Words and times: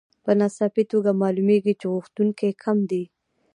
په 0.23 0.31
ناڅاپي 0.39 0.83
توګه 0.91 1.11
معلومېږي 1.21 1.73
چې 1.79 1.85
غوښتونکي 1.93 2.49
کم 2.63 2.77
دي 2.91 3.03